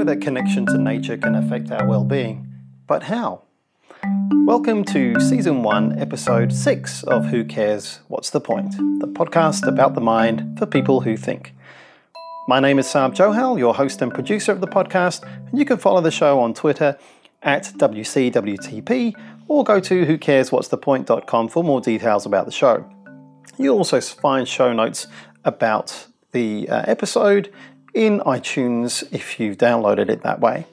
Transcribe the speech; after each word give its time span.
know 0.00 0.14
that 0.14 0.22
connection 0.22 0.64
to 0.64 0.78
nature 0.78 1.18
can 1.18 1.34
affect 1.34 1.70
our 1.70 1.86
well 1.86 2.04
being, 2.04 2.50
but 2.86 3.02
how? 3.02 3.42
Welcome 4.46 4.82
to 4.84 5.20
Season 5.20 5.62
1, 5.62 5.98
Episode 5.98 6.54
6 6.54 7.02
of 7.02 7.26
Who 7.26 7.44
Cares? 7.44 8.00
What's 8.08 8.30
the 8.30 8.40
Point? 8.40 8.70
The 9.00 9.06
podcast 9.06 9.68
about 9.68 9.94
the 9.94 10.00
mind 10.00 10.58
for 10.58 10.64
people 10.64 11.02
who 11.02 11.18
think. 11.18 11.54
My 12.48 12.60
name 12.60 12.78
is 12.78 12.86
Sarb 12.86 13.14
Johal, 13.14 13.58
your 13.58 13.74
host 13.74 14.00
and 14.00 14.10
producer 14.10 14.52
of 14.52 14.62
the 14.62 14.66
podcast, 14.66 15.22
and 15.22 15.58
you 15.58 15.66
can 15.66 15.76
follow 15.76 16.00
the 16.00 16.10
show 16.10 16.40
on 16.40 16.54
Twitter 16.54 16.96
at 17.42 17.64
WCWTP 17.64 19.12
or 19.48 19.64
go 19.64 19.80
to 19.80 20.06
whocareswhatsthepoint.com 20.06 21.48
for 21.48 21.62
more 21.62 21.82
details 21.82 22.24
about 22.24 22.46
the 22.46 22.52
show. 22.52 22.90
You'll 23.58 23.76
also 23.76 24.00
find 24.00 24.48
show 24.48 24.72
notes 24.72 25.08
about 25.44 26.06
the 26.32 26.70
uh, 26.70 26.84
episode 26.86 27.52
in 27.94 28.20
iTunes 28.20 29.06
if 29.12 29.40
you've 29.40 29.58
downloaded 29.58 30.08
it 30.08 30.22
that 30.22 30.40
way. 30.40 30.66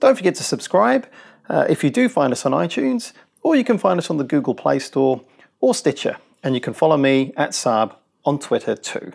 Don't 0.00 0.16
forget 0.16 0.34
to 0.36 0.42
subscribe 0.42 1.08
uh, 1.48 1.66
if 1.68 1.84
you 1.84 1.90
do 1.90 2.08
find 2.08 2.32
us 2.32 2.44
on 2.46 2.52
iTunes, 2.52 3.12
or 3.42 3.56
you 3.56 3.64
can 3.64 3.78
find 3.78 3.98
us 3.98 4.10
on 4.10 4.16
the 4.16 4.24
Google 4.24 4.54
Play 4.54 4.78
Store 4.78 5.20
or 5.60 5.74
Stitcher, 5.74 6.16
and 6.42 6.54
you 6.54 6.60
can 6.60 6.74
follow 6.74 6.96
me 6.96 7.32
at 7.36 7.50
Sarb 7.50 7.94
on 8.24 8.38
Twitter 8.38 8.74
too. 8.74 9.12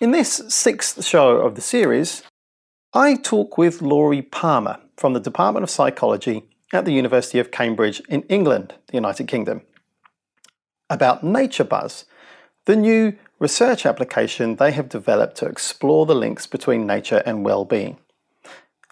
In 0.00 0.10
this 0.10 0.42
sixth 0.48 1.04
show 1.04 1.38
of 1.38 1.54
the 1.54 1.62
series, 1.62 2.22
I 2.92 3.16
talk 3.16 3.56
with 3.56 3.80
Laurie 3.80 4.22
Parma 4.22 4.80
from 4.96 5.14
the 5.14 5.20
Department 5.20 5.64
of 5.64 5.70
Psychology 5.70 6.44
at 6.72 6.84
the 6.84 6.92
University 6.92 7.38
of 7.38 7.50
Cambridge 7.50 8.00
in 8.08 8.22
England, 8.24 8.74
the 8.88 8.94
United 8.94 9.26
Kingdom, 9.26 9.62
about 10.90 11.24
Nature 11.24 11.64
Buzz, 11.64 12.04
the 12.66 12.76
new 12.76 13.16
research 13.38 13.84
application 13.84 14.56
they 14.56 14.72
have 14.72 14.88
developed 14.88 15.36
to 15.36 15.46
explore 15.46 16.06
the 16.06 16.14
links 16.14 16.46
between 16.46 16.86
nature 16.86 17.22
and 17.26 17.44
well-being. 17.44 17.98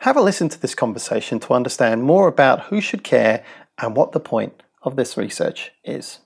Have 0.00 0.16
a 0.16 0.20
listen 0.20 0.48
to 0.50 0.60
this 0.60 0.74
conversation 0.74 1.40
to 1.40 1.54
understand 1.54 2.02
more 2.02 2.28
about 2.28 2.64
who 2.64 2.80
should 2.80 3.04
care 3.04 3.42
and 3.78 3.96
what 3.96 4.12
the 4.12 4.20
point 4.20 4.62
of 4.82 4.96
this 4.96 5.16
research 5.16 5.72
is. 5.82 6.18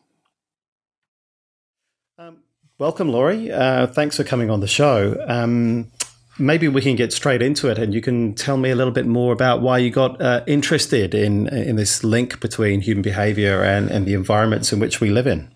Um, 2.18 2.38
welcome, 2.78 3.10
Laurie. 3.10 3.52
Uh, 3.52 3.86
thanks 3.86 4.16
for 4.16 4.24
coming 4.24 4.50
on 4.50 4.60
the 4.60 4.66
show. 4.66 5.16
Um, 5.28 5.92
maybe 6.38 6.66
we 6.66 6.82
can 6.82 6.96
get 6.96 7.12
straight 7.12 7.40
into 7.40 7.68
it, 7.68 7.78
and 7.78 7.94
you 7.94 8.00
can 8.00 8.34
tell 8.34 8.56
me 8.56 8.70
a 8.70 8.74
little 8.74 8.92
bit 8.92 9.06
more 9.06 9.32
about 9.32 9.62
why 9.62 9.78
you 9.78 9.90
got 9.90 10.20
uh, 10.20 10.42
interested 10.48 11.14
in 11.14 11.46
in 11.48 11.76
this 11.76 12.02
link 12.02 12.40
between 12.40 12.80
human 12.80 13.02
behavior 13.02 13.62
and, 13.62 13.88
and 13.90 14.06
the 14.06 14.14
environments 14.14 14.72
in 14.72 14.80
which 14.80 15.00
we 15.00 15.10
live 15.10 15.28
in. 15.28 15.48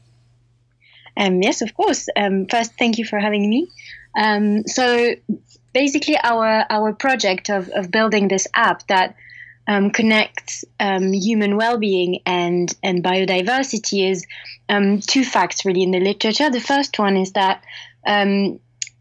Um, 1.17 1.43
yes, 1.43 1.63
of 1.63 1.75
course. 1.75 2.09
Um, 2.17 2.47
first, 2.47 2.73
thank 2.79 2.99
you 2.99 3.05
for 3.05 3.19
having 3.19 3.49
me. 3.49 3.69
Um, 4.17 4.67
so, 4.67 5.15
basically, 5.73 6.17
our 6.23 6.65
our 6.71 6.93
project 6.93 7.51
of, 7.51 7.69
of 7.71 7.91
building 7.91 8.29
this 8.29 8.47
app 8.55 8.87
that 8.89 9.17
um, 9.67 9.91
connects 9.91 10.65
um, 10.81 11.13
human 11.13 11.57
well-being 11.57 12.21
and 12.27 12.75
and 12.83 13.05
biodiversity 13.05 14.11
is 14.11 14.27
um, 14.69 15.01
two 15.01 15.25
facts 15.25 15.65
really 15.65 15.83
in 15.83 15.91
the 15.91 16.01
literature. 16.01 16.51
The 16.51 16.61
first 16.61 16.99
one 16.99 17.17
is 17.17 17.33
that 17.33 17.63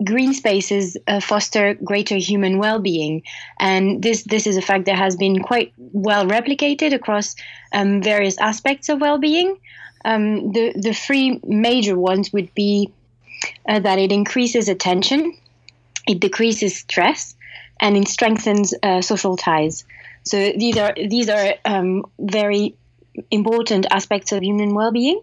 green 0.03 0.33
spaces 0.33 0.97
uh, 1.07 1.19
foster 1.19 1.75
greater 1.75 2.15
human 2.15 2.57
well-being, 2.57 3.23
and 3.59 4.01
this 4.01 4.23
this 4.23 4.47
is 4.47 4.57
a 4.57 4.61
fact 4.61 4.85
that 4.85 4.97
has 4.97 5.15
been 5.15 5.41
quite 5.41 5.73
well 5.77 6.25
replicated 6.25 6.93
across 6.93 7.35
various 7.73 8.37
aspects 8.37 8.89
of 8.89 8.99
well-being. 8.99 9.57
Um, 10.03 10.51
the 10.51 10.73
the 10.75 10.93
three 10.93 11.39
major 11.43 11.97
ones 11.97 12.33
would 12.33 12.53
be 12.53 12.91
uh, 13.67 13.79
that 13.79 13.99
it 13.99 14.11
increases 14.11 14.69
attention, 14.69 15.37
it 16.07 16.19
decreases 16.19 16.77
stress, 16.77 17.35
and 17.79 17.97
it 17.97 18.07
strengthens 18.07 18.73
uh, 18.83 19.01
social 19.01 19.37
ties. 19.37 19.85
So 20.23 20.37
these 20.37 20.77
are 20.77 20.93
these 20.95 21.29
are 21.29 21.55
um, 21.65 22.05
very 22.19 22.75
important 23.29 23.85
aspects 23.91 24.31
of 24.31 24.41
human 24.41 24.73
well-being. 24.73 25.21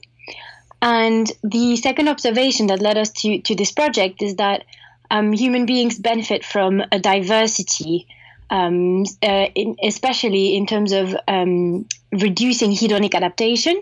And 0.81 1.31
the 1.43 1.77
second 1.77 2.09
observation 2.09 2.69
that 2.69 2.81
led 2.81 2.99
us 2.99 3.11
to 3.23 3.41
to 3.43 3.55
this 3.55 3.73
project 3.73 4.23
is 4.23 4.37
that 4.37 4.65
um, 5.11 5.33
human 5.33 5.67
beings 5.67 5.99
benefit 5.99 6.45
from 6.45 6.83
a 6.93 6.99
diversity 6.99 8.07
um, 8.51 9.05
uh, 9.23 9.47
in, 9.55 9.77
especially 9.83 10.57
in 10.57 10.67
terms 10.67 10.93
of 10.93 11.15
um, 11.27 11.87
reducing 12.13 12.71
hedonic 12.71 13.15
adaptation. 13.15 13.81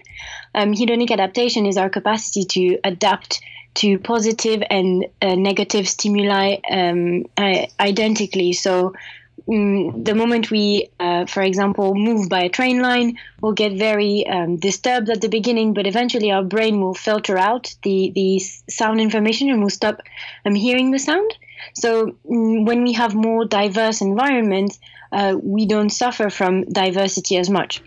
Um, 0.54 0.72
hedonic 0.72 1.10
adaptation 1.10 1.66
is 1.66 1.77
our 1.77 1.91
capacity 1.91 2.44
to 2.44 2.78
adapt 2.84 3.41
to 3.75 3.99
positive 3.99 4.62
and 4.71 5.06
uh, 5.21 5.34
negative 5.34 5.87
stimuli 5.87 6.56
um, 6.71 7.27
identically. 7.78 8.53
So, 8.54 8.94
um, 9.49 10.03
the 10.03 10.15
moment 10.15 10.50
we, 10.50 10.88
uh, 10.98 11.27
for 11.27 11.43
example, 11.43 11.94
move 11.94 12.28
by 12.28 12.43
a 12.43 12.48
train 12.48 12.81
line, 12.81 13.19
we'll 13.41 13.53
get 13.53 13.75
very 13.75 14.27
um, 14.27 14.56
disturbed 14.56 15.09
at 15.09 15.21
the 15.21 15.28
beginning, 15.28 15.72
but 15.72 15.87
eventually 15.87 16.33
our 16.33 16.43
brain 16.43 16.81
will 16.81 16.94
filter 16.94 17.38
out 17.38 17.72
the, 17.83 18.10
the 18.15 18.41
sound 18.41 19.00
information 19.00 19.50
and 19.50 19.60
we'll 19.60 19.71
stop 19.71 20.03
hearing 20.44 20.91
the 20.91 20.98
sound. 20.98 21.31
So 21.75 22.16
mm, 22.28 22.66
when 22.66 22.82
we 22.82 22.93
have 22.94 23.15
more 23.15 23.44
diverse 23.44 24.00
environments, 24.00 24.78
uh, 25.12 25.37
we 25.41 25.66
don't 25.66 25.91
suffer 25.91 26.31
from 26.31 26.65
diversity 26.65 27.37
as 27.37 27.49
much. 27.50 27.82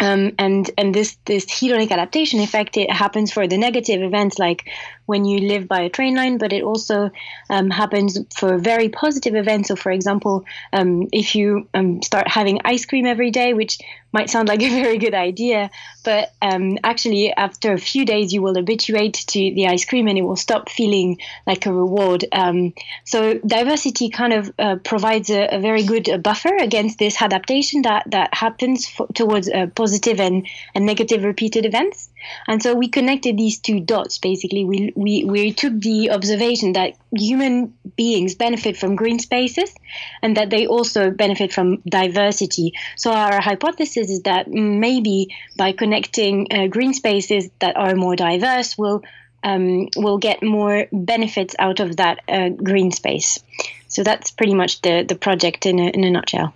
Um, 0.00 0.32
and 0.36 0.68
and 0.76 0.92
this 0.92 1.16
this 1.26 1.46
hedonic 1.46 1.92
adaptation 1.92 2.40
effect 2.40 2.76
it 2.76 2.90
happens 2.90 3.32
for 3.32 3.46
the 3.46 3.56
negative 3.56 4.02
events 4.02 4.36
like 4.36 4.68
when 5.06 5.24
you 5.24 5.38
live 5.38 5.68
by 5.68 5.82
a 5.82 5.90
train 5.90 6.16
line, 6.16 6.38
but 6.38 6.52
it 6.52 6.64
also 6.64 7.10
um, 7.50 7.70
happens 7.70 8.18
for 8.34 8.58
very 8.58 8.88
positive 8.88 9.36
events. 9.36 9.68
So, 9.68 9.76
for 9.76 9.92
example, 9.92 10.44
um, 10.72 11.08
if 11.12 11.36
you 11.36 11.68
um, 11.72 12.02
start 12.02 12.26
having 12.26 12.60
ice 12.64 12.84
cream 12.84 13.06
every 13.06 13.30
day, 13.30 13.54
which 13.54 13.78
might 14.12 14.30
sound 14.30 14.48
like 14.48 14.62
a 14.62 14.68
very 14.82 14.98
good 14.98 15.14
idea, 15.14 15.70
but 16.04 16.32
um, 16.42 16.78
actually, 16.84 17.32
after 17.32 17.72
a 17.72 17.78
few 17.78 18.04
days, 18.04 18.32
you 18.32 18.42
will 18.42 18.54
habituate 18.54 19.14
to 19.28 19.38
the 19.38 19.66
ice 19.68 19.84
cream 19.84 20.08
and 20.08 20.18
it 20.18 20.22
will 20.22 20.36
stop 20.36 20.68
feeling 20.68 21.18
like 21.46 21.66
a 21.66 21.72
reward. 21.72 22.24
Um, 22.32 22.74
so, 23.04 23.34
diversity 23.38 24.10
kind 24.10 24.32
of 24.32 24.52
uh, 24.58 24.76
provides 24.76 25.30
a, 25.30 25.56
a, 25.56 25.60
very 25.60 25.84
good 25.84 26.08
uh, 26.08 26.18
buffer 26.18 26.56
against 26.56 26.98
this 26.98 27.20
adaptation 27.20 27.82
that, 27.82 28.10
that 28.10 28.34
happens 28.34 28.88
for, 28.88 29.06
towards 29.08 29.48
uh, 29.48 29.66
positive 29.74 30.20
and, 30.20 30.46
and 30.74 30.86
negative 30.86 31.24
repeated 31.24 31.64
events. 31.64 32.10
And 32.46 32.62
so 32.62 32.74
we 32.74 32.88
connected 32.88 33.36
these 33.36 33.58
two 33.58 33.80
dots. 33.80 34.18
Basically, 34.18 34.64
we, 34.64 34.92
we, 34.94 35.24
we 35.24 35.52
took 35.52 35.78
the 35.80 36.10
observation 36.10 36.72
that 36.74 36.94
human 37.16 37.74
beings 37.96 38.34
benefit 38.34 38.76
from 38.76 38.96
green 38.96 39.18
spaces 39.18 39.74
and 40.22 40.36
that 40.36 40.50
they 40.50 40.66
also 40.66 41.10
benefit 41.10 41.52
from 41.52 41.82
diversity. 41.88 42.72
So 42.96 43.12
our 43.12 43.40
hypothesis 43.40 44.10
is 44.10 44.22
that 44.22 44.48
maybe 44.48 45.34
by 45.56 45.72
connecting 45.72 46.48
uh, 46.50 46.66
green 46.66 46.94
spaces 46.94 47.50
that 47.58 47.76
are 47.76 47.94
more 47.94 48.16
diverse, 48.16 48.76
we'll 48.78 49.02
um, 49.44 49.88
will 49.96 50.18
get 50.18 50.42
more 50.42 50.86
benefits 50.92 51.56
out 51.58 51.80
of 51.80 51.96
that 51.96 52.20
uh, 52.28 52.50
green 52.50 52.92
space. 52.92 53.42
So 53.88 54.02
that's 54.02 54.30
pretty 54.30 54.54
much 54.54 54.80
the, 54.82 55.04
the 55.06 55.16
project 55.16 55.66
in 55.66 55.78
a, 55.78 55.88
in 55.88 56.04
a 56.04 56.10
nutshell. 56.10 56.54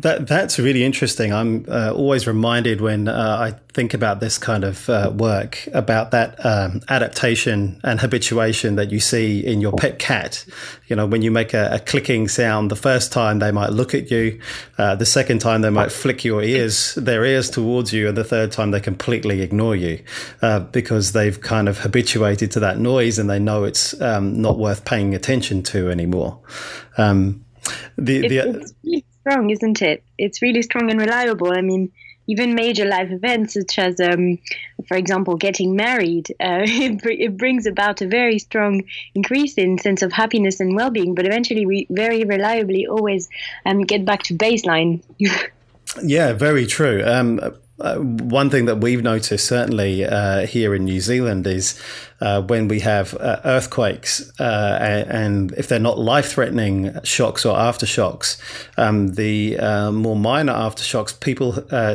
That 0.00 0.26
that's 0.26 0.58
really 0.58 0.82
interesting. 0.82 1.30
I'm 1.30 1.66
uh, 1.68 1.92
always 1.94 2.26
reminded 2.26 2.80
when 2.80 3.06
uh, 3.06 3.36
I 3.38 3.58
think 3.72 3.92
about 3.92 4.20
this 4.20 4.38
kind 4.38 4.64
of 4.64 4.88
uh, 4.88 5.12
work 5.14 5.68
about 5.74 6.10
that 6.12 6.42
um, 6.44 6.80
adaptation 6.88 7.78
and 7.84 8.00
habituation 8.00 8.76
that 8.76 8.90
you 8.90 8.98
see 8.98 9.44
in 9.44 9.60
your 9.60 9.72
pet 9.72 9.98
cat. 9.98 10.46
You 10.88 10.96
know, 10.96 11.06
when 11.06 11.20
you 11.20 11.30
make 11.30 11.52
a, 11.52 11.74
a 11.74 11.78
clicking 11.80 12.28
sound, 12.28 12.70
the 12.70 12.76
first 12.76 13.12
time 13.12 13.40
they 13.40 13.52
might 13.52 13.70
look 13.70 13.94
at 13.94 14.10
you, 14.10 14.40
uh, 14.78 14.94
the 14.94 15.04
second 15.04 15.40
time 15.40 15.60
they 15.60 15.70
might 15.70 15.92
flick 15.92 16.24
your 16.24 16.42
ears, 16.42 16.94
their 16.94 17.22
ears 17.26 17.50
towards 17.50 17.92
you, 17.92 18.08
and 18.08 18.16
the 18.16 18.24
third 18.24 18.52
time 18.52 18.70
they 18.70 18.80
completely 18.80 19.42
ignore 19.42 19.76
you 19.76 20.02
uh, 20.40 20.60
because 20.60 21.12
they've 21.12 21.42
kind 21.42 21.68
of 21.68 21.78
habituated 21.78 22.50
to 22.52 22.60
that 22.60 22.78
noise 22.78 23.18
and 23.18 23.28
they 23.28 23.38
know 23.38 23.64
it's 23.64 24.00
um, 24.00 24.40
not 24.40 24.58
worth 24.58 24.86
paying 24.86 25.14
attention 25.14 25.62
to 25.64 25.90
anymore. 25.90 26.40
Um, 26.96 27.44
the, 27.98 28.28
the, 28.28 29.04
strong, 29.30 29.50
isn't 29.50 29.82
it? 29.82 30.02
It's 30.18 30.42
really 30.42 30.62
strong 30.62 30.90
and 30.90 31.00
reliable. 31.00 31.52
I 31.52 31.60
mean, 31.60 31.92
even 32.26 32.54
major 32.54 32.84
life 32.84 33.10
events 33.10 33.54
such 33.54 33.78
as, 33.78 34.00
um, 34.00 34.38
for 34.88 34.96
example, 34.96 35.36
getting 35.36 35.76
married, 35.76 36.30
uh, 36.40 36.62
it, 36.64 37.00
it, 37.04 37.36
brings 37.36 37.66
about 37.66 38.02
a 38.02 38.06
very 38.06 38.38
strong 38.38 38.82
increase 39.14 39.54
in 39.54 39.78
sense 39.78 40.02
of 40.02 40.12
happiness 40.12 40.60
and 40.60 40.74
well-being. 40.74 41.14
But 41.14 41.26
eventually, 41.26 41.66
we 41.66 41.86
very 41.90 42.24
reliably 42.24 42.86
always 42.86 43.28
um, 43.66 43.82
get 43.82 44.04
back 44.04 44.22
to 44.24 44.34
baseline. 44.34 45.02
yeah, 46.02 46.32
very 46.32 46.66
true. 46.66 47.02
Um, 47.04 47.40
uh, 47.80 47.96
one 47.96 48.50
thing 48.50 48.66
that 48.66 48.76
we've 48.76 49.02
noticed 49.02 49.46
certainly 49.46 50.04
uh, 50.04 50.46
here 50.46 50.74
in 50.74 50.84
New 50.84 51.00
Zealand 51.00 51.46
is 51.46 51.80
uh, 52.20 52.42
when 52.42 52.68
we 52.68 52.80
have 52.80 53.14
uh, 53.14 53.40
earthquakes, 53.44 54.30
uh, 54.38 55.06
and, 55.08 55.52
if 55.52 55.68
they're 55.68 55.78
not 55.78 55.98
life 55.98 56.32
threatening 56.32 56.94
shocks 57.02 57.46
or 57.46 57.56
aftershocks, 57.56 58.40
um, 58.76 59.08
the 59.14 59.58
uh, 59.58 59.90
more 59.90 60.16
minor 60.16 60.52
aftershocks, 60.52 61.18
people 61.18 61.52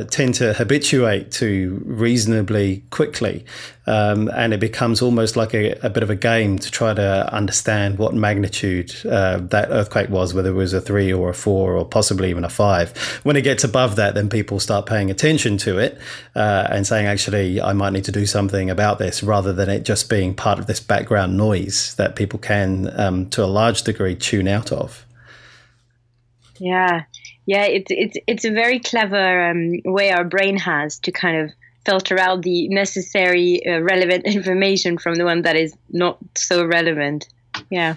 tend 0.07 0.33
to 0.33 0.53
habituate 0.53 1.31
to 1.31 1.81
reasonably 1.85 2.83
quickly. 2.89 3.45
Um, 3.87 4.31
and 4.33 4.51
it 4.51 4.59
becomes 4.59 5.03
almost 5.03 5.35
like 5.35 5.53
a, 5.53 5.73
a, 5.85 5.91
bit 5.91 6.01
of 6.01 6.09
a 6.09 6.15
game 6.15 6.57
to 6.57 6.71
try 6.71 6.95
to 6.95 7.31
understand 7.31 7.99
what 7.99 8.15
magnitude 8.15 8.89
that 9.03 9.67
earthquake 9.69 10.09
was, 10.09 10.33
whether 10.33 10.49
it 10.49 10.53
was 10.53 10.73
a 10.73 10.81
three 10.81 11.13
or 11.13 11.29
a 11.29 11.35
four 11.35 11.77
or 11.77 11.85
possibly 11.85 12.31
even 12.31 12.43
a 12.43 12.49
five. 12.49 12.97
When 13.21 13.35
it 13.35 13.43
gets 13.43 13.63
above 13.63 13.95
that, 13.97 14.15
then 14.15 14.27
people 14.27 14.59
start 14.59 14.87
paying 14.87 15.11
attention 15.11 15.57
to 15.59 15.77
it 15.77 15.99
and 16.33 16.87
saying, 16.87 17.05
actually, 17.05 17.61
I 17.61 17.73
might 17.73 17.93
need 17.93 18.05
to 18.05 18.11
do 18.11 18.25
something 18.25 18.71
about 18.71 18.97
this 18.97 19.21
rather 19.21 19.53
than 19.53 19.69
it 19.69 19.83
just 19.83 20.09
being 20.09 20.14
part 20.33 20.59
of 20.59 20.67
this 20.67 20.79
background 20.79 21.37
noise 21.37 21.95
that 21.95 22.15
people 22.15 22.39
can, 22.39 22.91
um, 22.99 23.29
to 23.31 23.43
a 23.43 23.45
large 23.45 23.83
degree, 23.83 24.15
tune 24.15 24.47
out 24.47 24.71
of. 24.71 25.05
Yeah, 26.57 27.03
yeah, 27.45 27.65
it's 27.65 27.87
it's 27.89 28.17
it's 28.27 28.45
a 28.45 28.51
very 28.51 28.79
clever 28.79 29.49
um, 29.49 29.81
way 29.83 30.11
our 30.11 30.23
brain 30.23 30.57
has 30.57 30.99
to 30.99 31.11
kind 31.11 31.37
of 31.37 31.51
filter 31.85 32.19
out 32.19 32.41
the 32.41 32.67
necessary 32.69 33.65
uh, 33.65 33.79
relevant 33.79 34.25
information 34.25 34.97
from 34.97 35.15
the 35.15 35.25
one 35.25 35.43
that 35.43 35.55
is 35.55 35.75
not 35.89 36.17
so 36.35 36.65
relevant. 36.65 37.27
Yeah. 37.69 37.95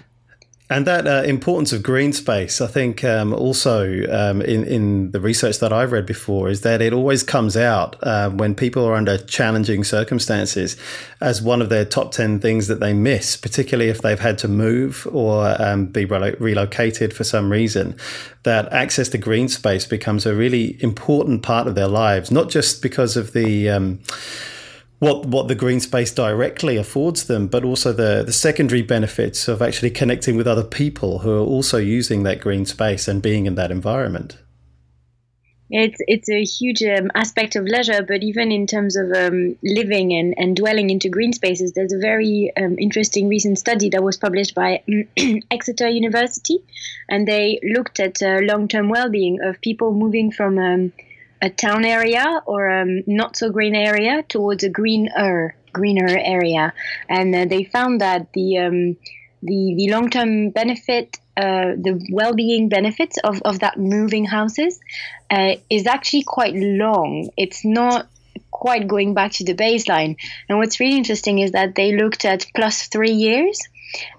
And 0.71 0.85
that 0.85 1.07
uh, 1.07 1.23
importance 1.25 1.73
of 1.73 1.81
green 1.81 2.13
space, 2.13 2.61
I 2.61 2.67
think, 2.67 3.03
um, 3.03 3.33
also 3.33 3.85
um, 4.11 4.39
in 4.43 4.63
in 4.65 5.11
the 5.11 5.19
research 5.19 5.57
that 5.59 5.73
I've 5.73 5.91
read 5.91 6.05
before, 6.05 6.47
is 6.47 6.61
that 6.61 6.79
it 6.79 6.93
always 6.93 7.23
comes 7.23 7.57
out 7.57 7.95
uh, 8.03 8.29
when 8.29 8.53
people 8.53 8.85
are 8.85 8.93
under 8.93 9.17
challenging 9.17 9.83
circumstances 9.83 10.77
as 11.21 11.41
one 11.41 11.63
of 11.63 11.69
their 11.69 11.85
top 11.85 12.11
ten 12.11 12.39
things 12.39 12.67
that 12.67 12.79
they 12.79 12.93
miss, 12.93 13.35
particularly 13.35 13.89
if 13.89 14.03
they've 14.03 14.19
had 14.19 14.37
to 14.39 14.47
move 14.47 15.07
or 15.11 15.59
um, 15.59 15.87
be 15.87 16.05
relo- 16.05 16.39
relocated 16.39 17.13
for 17.13 17.23
some 17.23 17.51
reason. 17.51 17.95
That 18.43 18.71
access 18.71 19.09
to 19.09 19.17
green 19.17 19.49
space 19.49 19.87
becomes 19.87 20.27
a 20.27 20.35
really 20.35 20.81
important 20.83 21.41
part 21.41 21.67
of 21.67 21.73
their 21.73 21.87
lives, 21.87 22.29
not 22.29 22.49
just 22.49 22.83
because 22.83 23.17
of 23.17 23.33
the 23.33 23.69
um, 23.69 23.99
what 24.99 25.25
what 25.25 25.47
the 25.47 25.55
green 25.55 25.79
space 25.79 26.11
directly 26.11 26.77
affords 26.77 27.25
them, 27.25 27.47
but 27.47 27.63
also 27.63 27.91
the 27.91 28.23
the 28.23 28.33
secondary 28.33 28.81
benefits 28.81 29.47
of 29.47 29.61
actually 29.61 29.91
connecting 29.91 30.35
with 30.35 30.47
other 30.47 30.63
people 30.63 31.19
who 31.19 31.31
are 31.31 31.45
also 31.45 31.77
using 31.77 32.23
that 32.23 32.41
green 32.41 32.65
space 32.65 33.07
and 33.07 33.21
being 33.21 33.45
in 33.45 33.55
that 33.55 33.71
environment. 33.71 34.37
It's 35.71 35.99
it's 36.07 36.29
a 36.29 36.43
huge 36.43 36.81
um, 36.81 37.11
aspect 37.13 37.55
of 37.55 37.63
leisure, 37.63 38.01
but 38.01 38.23
even 38.23 38.51
in 38.51 38.65
terms 38.65 38.95
of 38.97 39.11
um, 39.11 39.55
living 39.63 40.11
and, 40.13 40.33
and 40.35 40.55
dwelling 40.55 40.89
into 40.89 41.09
green 41.09 41.31
spaces, 41.31 41.73
there's 41.73 41.93
a 41.93 41.99
very 41.99 42.51
um, 42.57 42.77
interesting 42.79 43.29
recent 43.29 43.59
study 43.59 43.89
that 43.89 44.03
was 44.03 44.17
published 44.17 44.55
by 44.55 44.83
Exeter 45.51 45.87
University, 45.87 46.63
and 47.07 47.27
they 47.27 47.59
looked 47.61 47.99
at 47.99 48.21
uh, 48.23 48.39
long 48.41 48.67
term 48.67 48.89
well 48.89 49.09
being 49.09 49.39
of 49.43 49.61
people 49.61 49.93
moving 49.93 50.31
from 50.31 50.57
um, 50.57 50.91
a 51.41 51.49
town 51.49 51.85
area 51.85 52.41
or 52.45 52.67
a 52.67 52.85
not 53.07 53.37
so 53.37 53.49
green 53.49 53.75
area 53.75 54.23
towards 54.27 54.63
a 54.63 54.69
greener 54.69 55.55
greener 55.73 56.07
area, 56.07 56.73
and 57.07 57.33
uh, 57.35 57.45
they 57.45 57.63
found 57.63 58.01
that 58.01 58.33
the 58.33 58.57
um, 58.57 58.97
the 59.41 59.75
the 59.77 59.89
long 59.89 60.09
term 60.09 60.49
benefit. 60.49 61.17
Uh, 61.37 61.75
the 61.77 62.05
well-being 62.11 62.67
benefits 62.67 63.17
of, 63.23 63.41
of 63.43 63.59
that 63.59 63.79
moving 63.79 64.25
houses 64.25 64.77
uh, 65.31 65.53
is 65.69 65.87
actually 65.87 66.23
quite 66.23 66.53
long. 66.53 67.29
It's 67.37 67.63
not 67.63 68.09
quite 68.51 68.89
going 68.89 69.13
back 69.13 69.31
to 69.31 69.45
the 69.45 69.53
baseline. 69.53 70.17
And 70.49 70.57
what's 70.57 70.81
really 70.81 70.97
interesting 70.97 71.39
is 71.39 71.51
that 71.51 71.75
they 71.75 71.95
looked 71.95 72.25
at 72.25 72.45
plus 72.55 72.87
three 72.87 73.13
years, 73.13 73.57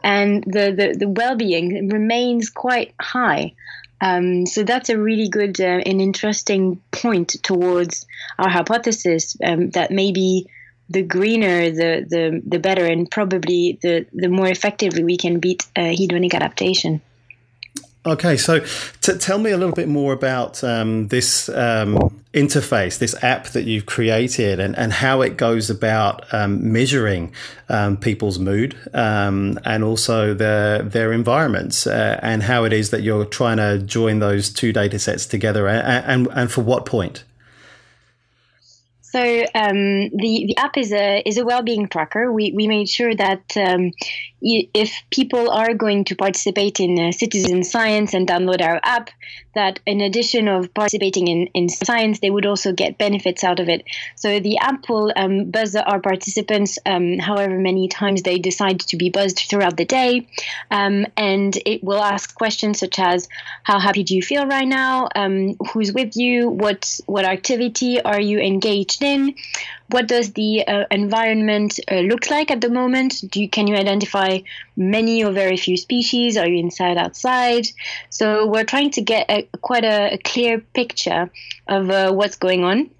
and 0.02 0.42
the, 0.44 0.72
the, 0.72 0.96
the 0.98 1.08
well-being 1.08 1.90
remains 1.90 2.48
quite 2.48 2.94
high. 2.98 3.52
Um, 4.00 4.46
so 4.46 4.62
that's 4.62 4.88
a 4.88 4.98
really 4.98 5.28
good 5.28 5.60
uh, 5.60 5.80
and 5.84 6.00
interesting 6.00 6.80
point 6.90 7.36
towards 7.42 8.06
our 8.38 8.48
hypothesis 8.48 9.36
um, 9.44 9.70
that 9.70 9.90
maybe 9.90 10.46
the 10.88 11.02
greener, 11.02 11.70
the, 11.70 12.06
the, 12.08 12.42
the 12.44 12.58
better, 12.58 12.84
and 12.84 13.10
probably 13.10 13.78
the, 13.82 14.06
the 14.12 14.28
more 14.28 14.48
effectively 14.48 15.04
we 15.04 15.16
can 15.16 15.38
beat 15.38 15.66
uh, 15.76 15.82
hedonic 15.82 16.34
adaptation. 16.34 17.00
Okay, 18.06 18.38
so 18.38 18.60
t- 19.02 19.18
tell 19.18 19.38
me 19.38 19.50
a 19.50 19.58
little 19.58 19.74
bit 19.74 19.86
more 19.86 20.14
about 20.14 20.64
um, 20.64 21.08
this 21.08 21.50
um, 21.50 21.96
interface, 22.32 22.98
this 22.98 23.14
app 23.22 23.48
that 23.48 23.64
you've 23.64 23.84
created, 23.84 24.58
and, 24.58 24.74
and 24.78 24.90
how 24.90 25.20
it 25.20 25.36
goes 25.36 25.68
about 25.68 26.32
um, 26.32 26.72
measuring 26.72 27.34
um, 27.68 27.98
people's 27.98 28.38
mood 28.38 28.74
um, 28.94 29.58
and 29.66 29.84
also 29.84 30.32
their 30.32 30.82
their 30.82 31.12
environments, 31.12 31.86
uh, 31.86 32.18
and 32.22 32.42
how 32.42 32.64
it 32.64 32.72
is 32.72 32.88
that 32.88 33.02
you're 33.02 33.26
trying 33.26 33.58
to 33.58 33.78
join 33.78 34.18
those 34.18 34.50
two 34.50 34.72
data 34.72 34.98
sets 34.98 35.26
together, 35.26 35.68
and, 35.68 36.06
and, 36.06 36.28
and 36.32 36.50
for 36.50 36.62
what 36.62 36.86
point? 36.86 37.24
So 39.02 39.20
um, 39.54 40.08
the 40.10 40.44
the 40.46 40.54
app 40.56 40.78
is 40.78 40.90
a 40.92 41.20
is 41.26 41.36
a 41.36 41.44
well 41.44 41.62
being 41.62 41.86
tracker. 41.88 42.32
We 42.32 42.52
we 42.52 42.66
made 42.66 42.88
sure 42.88 43.14
that 43.14 43.56
um, 43.56 43.90
if 44.42 44.92
people 45.10 45.50
are 45.50 45.74
going 45.74 46.04
to 46.04 46.16
participate 46.16 46.80
in 46.80 46.98
uh, 46.98 47.12
citizen 47.12 47.62
science 47.62 48.14
and 48.14 48.26
download 48.26 48.62
our 48.62 48.80
app, 48.82 49.10
that 49.54 49.80
in 49.84 50.00
addition 50.00 50.48
of 50.48 50.72
participating 50.74 51.28
in, 51.28 51.46
in 51.48 51.68
science, 51.68 52.20
they 52.20 52.30
would 52.30 52.46
also 52.46 52.72
get 52.72 52.98
benefits 52.98 53.42
out 53.42 53.60
of 53.60 53.68
it. 53.68 53.84
So 54.14 54.40
the 54.40 54.58
app 54.58 54.88
will 54.88 55.12
um, 55.16 55.50
buzz 55.50 55.74
our 55.74 56.00
participants 56.00 56.78
um, 56.86 57.18
however 57.18 57.58
many 57.58 57.88
times 57.88 58.22
they 58.22 58.38
decide 58.38 58.80
to 58.80 58.96
be 58.96 59.10
buzzed 59.10 59.40
throughout 59.40 59.76
the 59.76 59.84
day. 59.84 60.28
Um, 60.70 61.06
and 61.16 61.56
it 61.66 61.82
will 61.82 62.02
ask 62.02 62.34
questions 62.34 62.78
such 62.78 62.98
as 62.98 63.28
how 63.64 63.78
happy 63.78 64.04
do 64.04 64.14
you 64.14 64.22
feel 64.22 64.46
right 64.46 64.68
now? 64.68 65.08
Um, 65.14 65.56
who's 65.72 65.92
with 65.92 66.16
you? 66.16 66.48
What, 66.48 67.00
what 67.06 67.24
activity 67.24 68.00
are 68.00 68.20
you 68.20 68.38
engaged 68.38 69.02
in? 69.02 69.34
what 69.90 70.06
does 70.06 70.32
the 70.34 70.66
uh, 70.66 70.84
environment 70.90 71.80
uh, 71.90 71.96
look 71.96 72.30
like 72.30 72.50
at 72.50 72.60
the 72.60 72.70
moment? 72.70 73.22
Do 73.28 73.42
you, 73.42 73.48
can 73.48 73.66
you 73.66 73.74
identify 73.74 74.29
many 74.76 75.24
or 75.24 75.32
very 75.32 75.56
few 75.56 75.76
species? 75.76 76.36
Are 76.36 76.48
you 76.48 76.58
inside, 76.58 76.96
outside? 76.96 77.66
So 78.10 78.46
we're 78.46 78.68
trying 78.74 78.90
to 78.92 79.02
get 79.02 79.30
a, 79.30 79.48
quite 79.60 79.84
a, 79.84 80.14
a 80.14 80.18
clear 80.18 80.60
picture 80.60 81.30
of 81.66 81.90
uh, 81.90 82.12
what's 82.12 82.36
going 82.36 82.64
on. 82.64 82.90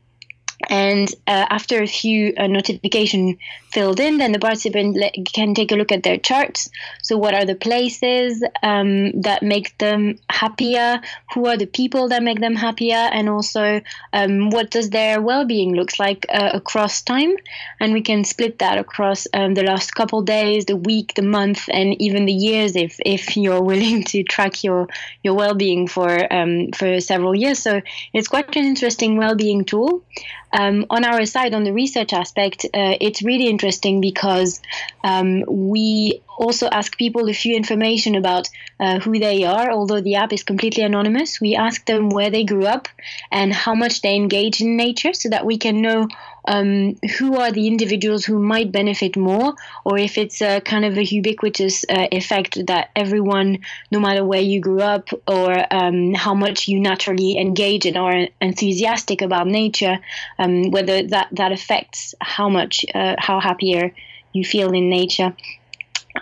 And 0.69 1.09
uh, 1.27 1.47
after 1.49 1.83
a 1.83 1.87
few 1.87 2.35
uh, 2.37 2.47
notification 2.47 3.39
filled 3.73 4.01
in, 4.01 4.19
then 4.19 4.33
the 4.33 4.39
participant 4.39 4.99
can 5.33 5.55
take 5.55 5.73
a 5.73 5.77
look 5.77 5.93
at 5.93 6.03
their 6.03 6.19
charts. 6.19 6.69
So, 7.03 7.17
what 7.17 7.35
are 7.35 7.45
the 7.45 7.55
places 7.55 8.43
um, 8.63 9.23
that 9.23 9.43
make 9.43 9.77
them 9.79 10.19
happier? 10.29 11.01
Who 11.35 11.47
are 11.47 11.57
the 11.57 11.67
people 11.67 12.09
that 12.09 12.23
make 12.23 12.41
them 12.41 12.57
happier? 12.57 12.97
And 12.97 13.29
also, 13.29 13.81
um, 14.13 14.51
what 14.51 14.71
does 14.71 14.91
their 14.91 15.23
well-being 15.23 15.75
looks 15.75 15.99
like 15.99 16.27
uh, 16.29 16.51
across 16.53 17.03
time? 17.03 17.37
And 17.79 17.93
we 17.93 18.03
can 18.03 18.25
split 18.25 18.59
that 18.59 18.79
across 18.79 19.27
um, 19.33 19.55
the 19.55 19.63
last 19.63 19.95
couple 19.95 20.23
days, 20.23 20.67
the 20.67 20.77
week, 20.77 21.15
the 21.15 21.23
month, 21.23 21.69
and 21.73 22.01
even 22.03 22.27
the 22.27 22.33
years, 22.33 22.77
if 22.77 22.97
if 23.07 23.37
you're 23.37 23.63
willing 23.71 24.05
to 24.05 24.23
track 24.25 24.63
your 24.63 24.89
your 25.23 25.35
well-being 25.35 25.87
for 25.87 26.33
um, 26.33 26.69
for 26.73 27.01
several 27.01 27.35
years. 27.35 27.61
So, 27.61 27.81
it's 28.13 28.29
quite 28.29 28.55
an 28.57 28.65
interesting 28.65 29.17
well-being 29.17 29.65
tool. 29.65 30.05
Um, 30.53 30.87
on 30.91 31.05
our 31.05 31.25
side, 31.27 31.55
on 31.55 31.65
the 31.65 31.73
research 31.73 32.13
aspect, 32.13 32.65
uh, 32.65 32.97
it's 33.01 33.23
really 33.23 33.47
interesting 33.47 34.01
because 34.01 34.61
um, 35.05 35.45
we 35.47 36.23
also 36.37 36.69
ask 36.69 36.97
people 36.97 37.29
a 37.29 37.35
few 37.35 37.55
information 37.55 38.15
about 38.15 38.49
uh, 38.81 38.99
who 38.99 39.19
they 39.19 39.45
are, 39.45 39.71
although 39.71 40.01
the 40.01 40.17
app 40.17 40.33
is 40.33 40.43
completely 40.43 40.83
anonymous. 40.83 41.41
We 41.41 41.55
ask 41.55 41.85
them 41.85 42.09
where 42.09 42.31
they 42.31 42.45
grew 42.45 42.67
up 42.67 42.89
and 43.31 43.53
how 43.53 43.75
much 43.75 44.01
they 44.01 44.15
engage 44.15 44.61
in 44.61 44.77
nature 44.77 45.13
so 45.13 45.29
that 45.29 45.45
we 45.45 45.59
can 45.59 45.83
know 45.83 46.09
um, 46.51 46.97
who 47.17 47.37
are 47.37 47.53
the 47.53 47.69
individuals 47.69 48.25
who 48.25 48.39
might 48.41 48.73
benefit 48.73 49.17
more, 49.17 49.55
or 49.85 49.99
if 49.99 50.19
it's 50.19 50.43
a 50.43 50.61
kind 50.61 50.85
of 50.85 50.99
a 50.99 51.05
ubiquitous 51.05 51.85
uh, 51.89 52.09
effect 52.11 52.67
that 52.67 52.91
everyone, 52.97 53.59
no 53.93 54.01
matter 54.01 54.25
where 54.25 54.41
you 54.41 54.61
grew 54.61 54.81
up 54.81 55.09
or 55.29 55.51
um, 55.73 56.13
how 56.15 56.35
much 56.35 56.67
you 56.67 56.81
naturally 56.81 57.39
engage 57.39 57.87
and 57.87 57.97
are 57.97 58.27
enthusiastic 58.41 59.23
about 59.23 59.47
nature, 59.47 59.99
um, 60.41 60.71
whether 60.73 61.07
that, 61.07 61.29
that 61.33 61.53
affects 61.53 62.15
how 62.21 62.49
much, 62.49 62.85
uh, 62.95 63.15
how 63.19 63.39
happier 63.39 63.95
you 64.33 64.45
feel 64.45 64.73
in 64.73 64.91
nature. 64.91 65.33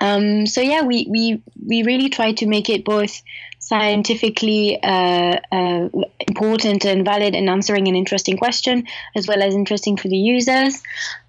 Um, 0.01 0.47
so 0.47 0.61
yeah, 0.61 0.83
we, 0.83 1.07
we 1.09 1.43
we 1.67 1.83
really 1.83 2.11
try 2.11 2.33
to 2.33 2.47
make 2.47 2.69
it 2.69 2.85
both 2.85 3.23
scientifically 3.69 4.83
uh, 4.83 5.37
uh, 5.53 5.89
important 6.27 6.87
and 6.87 7.05
valid 7.05 7.35
and 7.35 7.51
answering 7.51 7.87
an 7.87 7.95
interesting 7.95 8.39
question, 8.39 8.87
as 9.15 9.29
well 9.29 9.43
as 9.43 9.55
interesting 9.55 9.99
for 9.99 10.09
the 10.09 10.17
users. 10.17 10.83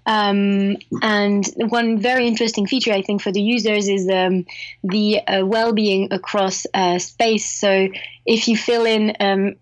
Um, 0.06 0.78
and 1.02 1.44
one 1.68 1.98
very 1.98 2.26
interesting 2.26 2.66
feature, 2.66 2.94
I 2.94 3.02
think, 3.02 3.20
for 3.20 3.30
the 3.30 3.42
users 3.42 3.88
is 3.88 4.08
um, 4.08 4.46
the 4.82 5.20
uh, 5.20 5.44
well-being 5.44 6.12
across 6.12 6.66
uh, 6.72 6.98
space. 6.98 7.60
So 7.60 7.88
if 8.24 8.48
you 8.48 8.56
fill 8.56 8.86
in 8.86 9.14
um, 9.20 9.56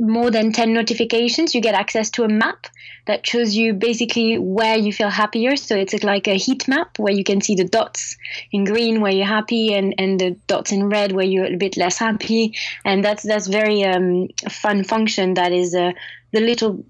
more 0.00 0.30
than 0.30 0.52
10 0.52 0.72
notifications, 0.72 1.54
you 1.54 1.60
get 1.60 1.74
access 1.74 2.10
to 2.10 2.24
a 2.24 2.28
map 2.28 2.66
that 3.06 3.26
shows 3.26 3.54
you 3.54 3.74
basically 3.74 4.38
where 4.38 4.76
you 4.76 4.92
feel 4.92 5.10
happier. 5.10 5.56
So 5.56 5.76
it's 5.76 6.02
like 6.02 6.26
a 6.26 6.36
heat 6.36 6.66
map 6.68 6.98
where 6.98 7.12
you 7.12 7.22
can 7.22 7.40
see 7.40 7.54
the 7.54 7.64
dots 7.64 8.16
in 8.50 8.64
green 8.64 9.00
where 9.00 9.12
you're 9.12 9.26
happy 9.26 9.74
and, 9.74 9.94
and 9.98 10.18
the 10.18 10.30
dots 10.46 10.72
in 10.72 10.88
red 10.88 11.12
where 11.12 11.24
you're 11.24 11.44
a 11.44 11.56
bit 11.56 11.76
less 11.76 11.98
happy. 11.98 12.54
And 12.84 13.04
that's 13.04 13.22
that's 13.22 13.46
very 13.46 13.84
um, 13.84 14.28
fun 14.48 14.84
function 14.84 15.34
that 15.34 15.52
is 15.52 15.74
a, 15.74 15.94
a 16.34 16.40
little 16.40 16.84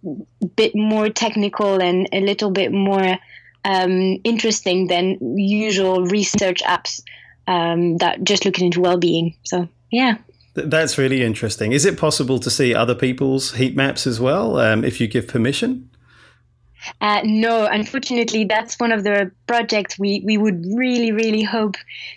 bit 0.57 0.75
more 0.75 1.09
technical 1.09 1.83
and 1.83 2.09
a 2.13 2.21
little 2.21 2.51
bit 2.51 2.73
more 2.73 3.19
um, 3.65 4.21
interesting 4.25 4.87
than 4.87 5.37
usual 5.37 6.05
research 6.05 6.63
apps 6.63 7.03
um, 7.47 7.97
that 7.97 8.23
just 8.23 8.45
looking 8.45 8.67
into 8.67 8.81
well-being. 8.81 9.35
So 9.43 9.69
yeah. 9.91 10.19
That's 10.65 10.99
really 10.99 11.23
interesting. 11.23 11.73
Is 11.73 11.85
it 11.85 11.99
possible 11.99 12.39
to 12.39 12.51
see 12.51 12.75
other 12.75 12.95
people's 12.95 13.55
heat 13.55 13.77
maps 13.77 14.07
as 14.07 14.21
well 14.21 14.59
um, 14.59 14.85
if 14.85 15.01
you 15.01 15.07
give 15.07 15.27
permission? 15.29 15.90
Uh, 17.01 17.21
no, 17.25 17.67
unfortunately, 17.67 18.45
that's 18.45 18.79
one 18.79 18.93
of 18.93 19.05
the 19.05 19.31
projects 19.47 19.99
we, 19.99 20.23
we 20.25 20.37
would 20.37 20.65
really, 20.75 21.13
really 21.13 21.43
hope 21.43 21.77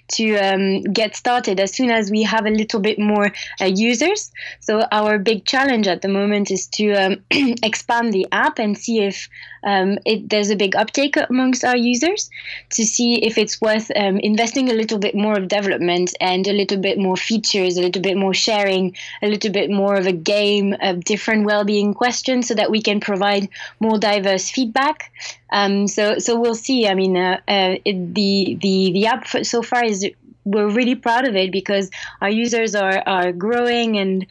to 0.10 0.36
um, 0.38 0.82
get 0.84 1.16
started 1.16 1.60
as 1.60 1.74
soon 1.74 1.90
as 1.90 2.12
we 2.12 2.24
have 2.24 2.46
a 2.46 2.50
little 2.50 2.80
bit 2.80 3.00
more 3.00 3.32
uh, 3.62 3.66
users. 3.66 4.32
So, 4.60 4.86
our 4.92 5.18
big 5.18 5.46
challenge 5.46 5.88
at 5.88 6.02
the 6.02 6.08
moment 6.08 6.52
is 6.52 6.68
to 6.68 6.92
um, 6.94 7.24
expand 7.64 8.14
the 8.14 8.28
app 8.32 8.60
and 8.60 8.78
see 8.78 9.04
if 9.04 9.28
um, 9.64 9.98
it, 10.06 10.30
there's 10.30 10.50
a 10.50 10.56
big 10.56 10.76
uptake 10.76 11.16
amongst 11.30 11.64
our 11.64 11.78
users 11.78 12.30
to 12.72 12.86
see 12.86 13.24
if 13.26 13.38
it's 13.38 13.62
worth 13.62 13.90
um, 13.96 14.18
investing 14.18 14.70
a 14.70 14.74
little 14.74 15.00
bit 15.00 15.16
more 15.16 15.38
of 15.38 15.48
development 15.48 16.14
and 16.20 16.48
a 16.48 16.54
little 16.54 16.78
bit 16.78 16.98
more 16.98 17.16
features, 17.16 17.78
a 17.78 17.82
little 17.82 18.02
bit 18.02 18.18
more 18.18 18.34
sharing, 18.34 18.96
a 19.22 19.28
little 19.28 19.52
bit 19.52 19.70
more 19.70 19.96
of 19.96 20.06
a 20.06 20.12
game 20.12 20.76
of 20.82 21.04
different 21.06 21.46
well-being 21.46 21.94
questions 21.94 22.48
so 22.48 22.54
that 22.54 22.72
we 22.72 22.82
can 22.82 23.00
provide 23.00 23.48
more 23.80 23.98
diverse 23.98 24.50
feedback. 24.54 25.12
Um, 25.52 25.88
so, 25.88 26.20
so 26.20 26.40
we'll 26.40 26.56
see. 26.56 26.88
I 26.88 26.94
mean, 26.94 27.18
uh, 27.18 27.40
uh, 27.48 27.76
it, 27.84 28.14
the 28.14 28.58
the 28.62 28.92
the 28.94 29.08
app 29.08 29.28
so 29.28 29.62
far 29.62 29.84
is 29.84 30.08
we're 30.46 30.70
really 30.70 30.96
proud 30.96 31.26
of 31.26 31.36
it 31.36 31.52
because 31.52 31.90
our 32.22 32.30
users 32.30 32.76
are 32.76 33.02
are 33.06 33.32
growing 33.32 33.98
and 33.98 34.26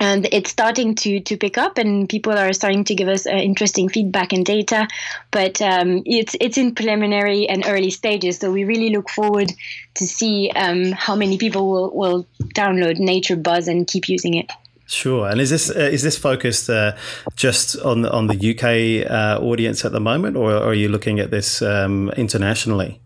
and 0.00 0.26
it's 0.32 0.50
starting 0.50 0.94
to 0.94 1.20
to 1.20 1.36
pick 1.36 1.56
up 1.56 1.78
and 1.78 2.08
people 2.08 2.32
are 2.32 2.52
starting 2.52 2.84
to 2.84 2.94
give 2.94 3.08
us 3.08 3.26
uh, 3.26 3.30
interesting 3.30 3.88
feedback 3.88 4.32
and 4.32 4.44
data 4.44 4.88
but 5.30 5.60
um, 5.62 6.02
it's 6.04 6.36
it's 6.40 6.58
in 6.58 6.74
preliminary 6.74 7.48
and 7.48 7.64
early 7.66 7.90
stages 7.90 8.38
so 8.38 8.50
we 8.50 8.64
really 8.64 8.90
look 8.90 9.08
forward 9.08 9.52
to 9.94 10.04
see 10.04 10.50
um, 10.56 10.92
how 10.92 11.14
many 11.14 11.38
people 11.38 11.70
will, 11.70 11.90
will 11.94 12.26
download 12.54 12.98
nature 12.98 13.36
buzz 13.36 13.68
and 13.68 13.86
keep 13.86 14.08
using 14.08 14.34
it 14.34 14.50
Sure, 14.86 15.28
and 15.28 15.40
is 15.40 15.50
this 15.50 15.70
uh, 15.70 15.78
is 15.78 16.02
this 16.02 16.18
focused 16.18 16.68
uh, 16.68 16.92
just 17.36 17.78
on 17.80 18.04
on 18.04 18.26
the 18.26 18.36
UK 18.36 19.10
uh, 19.10 19.42
audience 19.42 19.84
at 19.84 19.92
the 19.92 20.00
moment, 20.00 20.36
or 20.36 20.52
are 20.52 20.74
you 20.74 20.88
looking 20.88 21.20
at 21.20 21.30
this 21.30 21.62
um, 21.62 22.10
internationally? 22.16 23.00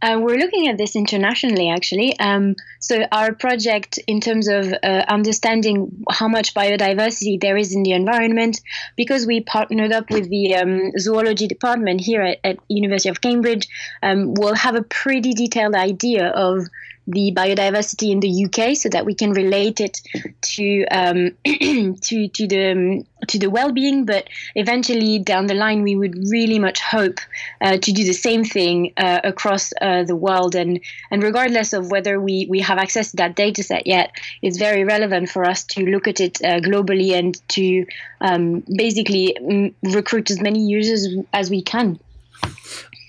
Uh, 0.00 0.18
we're 0.20 0.38
looking 0.38 0.68
at 0.68 0.78
this 0.78 0.96
internationally, 0.96 1.68
actually. 1.68 2.18
Um, 2.18 2.54
so, 2.80 3.04
our 3.12 3.34
project, 3.34 3.98
in 4.06 4.20
terms 4.20 4.48
of 4.48 4.72
uh, 4.82 5.04
understanding 5.08 6.04
how 6.10 6.28
much 6.28 6.54
biodiversity 6.54 7.40
there 7.40 7.56
is 7.56 7.74
in 7.74 7.82
the 7.82 7.92
environment, 7.92 8.60
because 8.96 9.26
we 9.26 9.40
partnered 9.42 9.92
up 9.92 10.10
with 10.10 10.28
the 10.30 10.54
um, 10.54 10.92
zoology 10.98 11.46
department 11.46 12.00
here 12.00 12.22
at, 12.22 12.38
at 12.44 12.58
University 12.68 13.08
of 13.08 13.20
Cambridge, 13.20 13.68
um, 14.02 14.34
we'll 14.34 14.54
have 14.54 14.76
a 14.76 14.82
pretty 14.82 15.32
detailed 15.32 15.74
idea 15.74 16.28
of 16.28 16.66
the 17.06 17.32
biodiversity 17.34 18.10
in 18.10 18.20
the 18.20 18.44
UK 18.46 18.76
so 18.76 18.88
that 18.88 19.04
we 19.04 19.14
can 19.14 19.32
relate 19.32 19.80
it 19.80 20.00
to 20.42 20.84
um, 20.86 21.30
to 21.44 22.28
to 22.28 22.46
the 22.46 22.72
um, 22.72 23.06
to 23.28 23.38
the 23.38 23.48
well-being. 23.48 24.04
But 24.04 24.28
eventually, 24.54 25.18
down 25.18 25.46
the 25.46 25.54
line, 25.54 25.82
we 25.82 25.96
would 25.96 26.16
really 26.30 26.58
much 26.58 26.80
hope 26.80 27.18
uh, 27.60 27.76
to 27.78 27.92
do 27.92 28.04
the 28.04 28.12
same 28.12 28.44
thing 28.44 28.92
uh, 28.96 29.20
across 29.24 29.72
uh, 29.80 30.04
the 30.04 30.16
world. 30.16 30.54
And 30.54 30.80
and 31.10 31.22
regardless 31.22 31.72
of 31.72 31.90
whether 31.90 32.20
we 32.20 32.46
we 32.48 32.60
have 32.60 32.78
access 32.78 33.10
to 33.12 33.16
that 33.18 33.36
data 33.36 33.62
set 33.62 33.86
yet, 33.86 34.12
it's 34.42 34.58
very 34.58 34.84
relevant 34.84 35.30
for 35.30 35.44
us 35.44 35.64
to 35.64 35.84
look 35.84 36.08
at 36.08 36.20
it 36.20 36.42
uh, 36.42 36.60
globally 36.60 37.12
and 37.12 37.40
to 37.50 37.86
um, 38.20 38.64
basically 38.74 39.36
mm, 39.40 39.74
recruit 39.82 40.30
as 40.30 40.40
many 40.40 40.66
users 40.66 41.06
as 41.32 41.50
we 41.50 41.62
can. 41.62 41.98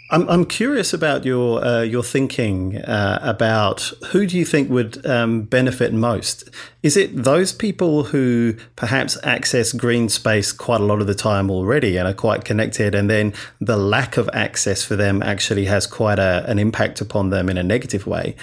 I'm, 0.09 0.27
I'm 0.29 0.45
curious 0.45 0.93
about 0.93 1.25
your 1.25 1.63
uh, 1.63 1.81
your 1.81 2.03
thinking 2.03 2.77
uh, 2.77 3.19
about 3.21 3.91
who 4.11 4.25
do 4.25 4.37
you 4.37 4.45
think 4.45 4.69
would 4.69 5.05
um, 5.05 5.41
benefit 5.41 5.91
most? 5.93 6.49
Is 6.81 6.95
it 6.95 7.23
those 7.23 7.51
people 7.51 8.05
who 8.05 8.55
perhaps 8.77 9.17
access 9.23 9.73
green 9.73 10.07
space 10.07 10.53
quite 10.53 10.79
a 10.79 10.85
lot 10.85 11.01
of 11.01 11.07
the 11.07 11.15
time 11.15 11.51
already 11.51 11.97
and 11.97 12.07
are 12.07 12.13
quite 12.13 12.45
connected, 12.45 12.95
and 12.95 13.09
then 13.09 13.33
the 13.59 13.75
lack 13.75 14.15
of 14.15 14.29
access 14.31 14.81
for 14.81 14.95
them 14.95 15.21
actually 15.21 15.65
has 15.65 15.85
quite 15.85 16.19
a, 16.19 16.45
an 16.47 16.57
impact 16.57 17.01
upon 17.01 17.29
them 17.29 17.49
in 17.49 17.57
a 17.57 17.63
negative 17.63 18.07
way? 18.07 18.35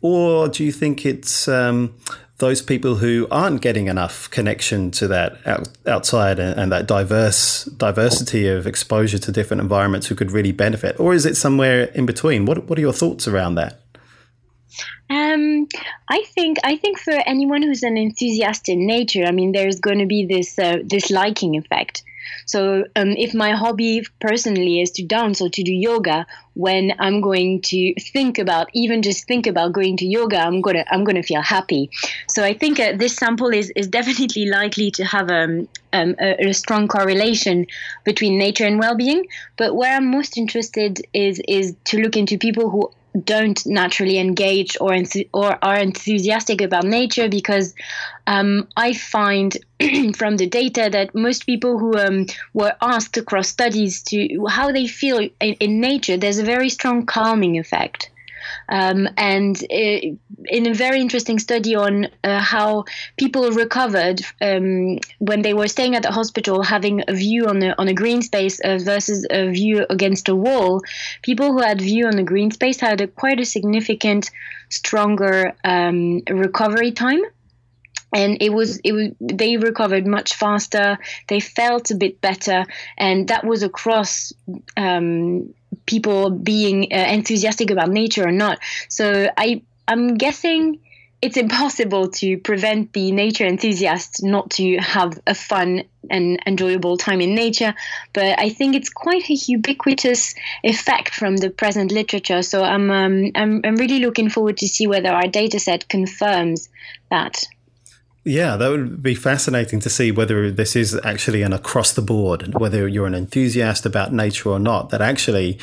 Or 0.00 0.46
do 0.46 0.64
you 0.64 0.70
think 0.70 1.04
it's 1.04 1.48
um, 1.48 1.96
those 2.38 2.62
people 2.62 2.96
who 2.96 3.26
aren't 3.30 3.60
getting 3.60 3.88
enough 3.88 4.30
connection 4.30 4.90
to 4.92 5.08
that 5.08 5.38
out, 5.44 5.68
outside 5.86 6.38
and, 6.38 6.58
and, 6.58 6.72
that 6.72 6.86
diverse 6.86 7.64
diversity 7.64 8.46
of 8.46 8.66
exposure 8.66 9.18
to 9.18 9.32
different 9.32 9.60
environments 9.60 10.06
who 10.06 10.14
could 10.14 10.30
really 10.30 10.52
benefit, 10.52 10.98
or 11.00 11.14
is 11.14 11.26
it 11.26 11.36
somewhere 11.36 11.84
in 11.94 12.06
between? 12.06 12.46
What 12.46 12.68
What 12.68 12.78
are 12.78 12.82
your 12.82 12.92
thoughts 12.92 13.26
around 13.26 13.56
that? 13.56 13.80
Um, 15.10 15.66
I 16.08 16.22
think 16.34 16.58
I 16.64 16.76
think 16.76 16.98
for 17.00 17.14
anyone 17.26 17.62
who's 17.62 17.82
an 17.82 17.96
enthusiast 17.96 18.68
in 18.68 18.86
nature, 18.86 19.24
I 19.24 19.32
mean, 19.32 19.52
there's 19.52 19.80
going 19.80 19.98
to 19.98 20.06
be 20.06 20.26
this 20.26 20.58
uh, 20.58 20.78
this 20.84 21.10
liking 21.10 21.56
effect. 21.56 22.02
So 22.46 22.84
um, 22.96 23.10
if 23.10 23.34
my 23.34 23.52
hobby 23.52 24.04
personally 24.20 24.80
is 24.80 24.90
to 24.92 25.04
dance 25.04 25.40
or 25.40 25.48
to 25.50 25.62
do 25.62 25.72
yoga, 25.72 26.26
when 26.54 26.92
I'm 26.98 27.20
going 27.20 27.60
to 27.62 27.94
think 27.94 28.38
about 28.38 28.68
even 28.74 29.02
just 29.02 29.26
think 29.26 29.46
about 29.46 29.72
going 29.72 29.96
to 29.98 30.06
yoga, 30.06 30.38
I'm 30.38 30.60
gonna 30.60 30.84
I'm 30.90 31.04
gonna 31.04 31.22
feel 31.22 31.40
happy. 31.40 31.90
So 32.28 32.42
I 32.42 32.52
think 32.52 32.80
uh, 32.80 32.96
this 32.96 33.14
sample 33.16 33.48
is 33.48 33.70
is 33.76 33.86
definitely 33.86 34.46
likely 34.46 34.90
to 34.92 35.04
have 35.04 35.30
um, 35.30 35.68
um, 35.92 36.16
a, 36.20 36.48
a, 36.48 36.52
strong 36.52 36.88
correlation 36.88 37.66
between 38.04 38.38
nature 38.38 38.66
and 38.66 38.78
well-being. 38.78 39.26
But 39.56 39.76
where 39.76 39.96
I'm 39.96 40.10
most 40.10 40.36
interested 40.36 41.00
is 41.12 41.40
is 41.46 41.76
to 41.84 41.98
look 41.98 42.16
into 42.16 42.38
people 42.38 42.70
who 42.70 42.90
don't 43.24 43.64
naturally 43.66 44.18
engage 44.18 44.76
or 44.80 44.90
enth- 44.90 45.28
or 45.32 45.58
are 45.62 45.76
enthusiastic 45.76 46.60
about 46.60 46.84
nature 46.84 47.28
because 47.28 47.74
um, 48.26 48.68
I 48.76 48.94
find 48.94 49.56
from 50.16 50.36
the 50.36 50.46
data 50.46 50.88
that 50.92 51.14
most 51.14 51.46
people 51.46 51.78
who 51.78 51.96
um, 51.96 52.26
were 52.52 52.74
asked 52.82 53.16
across 53.16 53.48
studies 53.48 54.02
to 54.04 54.46
how 54.48 54.72
they 54.72 54.86
feel 54.86 55.18
in, 55.18 55.54
in 55.54 55.80
nature, 55.80 56.16
there's 56.16 56.38
a 56.38 56.44
very 56.44 56.68
strong 56.68 57.06
calming 57.06 57.58
effect. 57.58 58.10
Um, 58.68 59.08
and 59.16 59.56
uh, 59.70 60.16
in 60.46 60.66
a 60.66 60.74
very 60.74 61.00
interesting 61.00 61.38
study 61.38 61.74
on 61.74 62.08
uh, 62.24 62.40
how 62.40 62.84
people 63.16 63.50
recovered 63.50 64.20
um, 64.40 64.98
when 65.18 65.42
they 65.42 65.54
were 65.54 65.68
staying 65.68 65.94
at 65.94 66.02
the 66.02 66.12
hospital, 66.12 66.62
having 66.62 67.02
a 67.08 67.14
view 67.14 67.46
on 67.46 67.62
a, 67.62 67.74
on 67.78 67.88
a 67.88 67.94
green 67.94 68.22
space 68.22 68.60
uh, 68.60 68.78
versus 68.78 69.26
a 69.30 69.50
view 69.50 69.86
against 69.90 70.28
a 70.28 70.34
wall, 70.34 70.82
people 71.22 71.52
who 71.52 71.60
had 71.60 71.80
view 71.80 72.06
on 72.06 72.18
a 72.18 72.24
green 72.24 72.50
space 72.50 72.80
had 72.80 73.00
a, 73.00 73.06
quite 73.06 73.40
a 73.40 73.44
significant, 73.44 74.30
stronger 74.68 75.54
um, 75.64 76.20
recovery 76.28 76.92
time. 76.92 77.22
And 78.10 78.38
it 78.40 78.54
was 78.54 78.78
it 78.78 78.92
was 78.92 79.08
they 79.20 79.58
recovered 79.58 80.06
much 80.06 80.34
faster 80.34 80.96
they 81.28 81.40
felt 81.40 81.90
a 81.90 81.94
bit 81.94 82.22
better 82.22 82.64
and 82.96 83.28
that 83.28 83.44
was 83.44 83.62
across 83.62 84.32
um, 84.78 85.52
people 85.88 86.30
being 86.30 86.92
uh, 86.92 86.96
enthusiastic 86.96 87.70
about 87.70 87.88
nature 87.88 88.24
or 88.28 88.32
not. 88.32 88.60
So 88.88 89.28
i 89.36 89.62
i'm 89.88 90.16
guessing 90.16 90.80
it's 91.20 91.36
impossible 91.36 92.10
to 92.10 92.38
prevent 92.38 92.92
the 92.92 93.10
nature 93.10 93.44
enthusiast 93.44 94.22
not 94.22 94.50
to 94.50 94.76
have 94.76 95.18
a 95.26 95.34
fun 95.34 95.82
and 96.08 96.38
enjoyable 96.46 96.96
time 96.96 97.20
in 97.20 97.34
nature 97.34 97.74
but 98.12 98.38
i 98.38 98.48
think 98.50 98.76
it's 98.76 98.88
quite 98.88 99.28
a 99.28 99.34
ubiquitous 99.34 100.34
effect 100.62 101.12
from 101.14 101.36
the 101.36 101.50
present 101.50 101.90
literature. 101.90 102.42
So 102.42 102.62
i'm 102.62 102.90
um, 102.90 103.32
I'm, 103.34 103.60
I'm 103.64 103.76
really 103.76 103.98
looking 103.98 104.30
forward 104.30 104.58
to 104.58 104.68
see 104.68 104.86
whether 104.86 105.10
our 105.10 105.26
data 105.26 105.58
set 105.58 105.88
confirms 105.88 106.68
that 107.10 107.44
yeah, 108.24 108.56
that 108.56 108.68
would 108.68 109.02
be 109.02 109.14
fascinating 109.14 109.80
to 109.80 109.88
see 109.88 110.10
whether 110.10 110.50
this 110.50 110.76
is 110.76 110.98
actually 111.04 111.42
an 111.42 111.52
across 111.52 111.92
the 111.92 112.02
board, 112.02 112.54
whether 112.58 112.86
you're 112.86 113.06
an 113.06 113.14
enthusiast 113.14 113.86
about 113.86 114.12
nature 114.12 114.50
or 114.50 114.58
not, 114.58 114.90
that 114.90 115.00
actually 115.00 115.58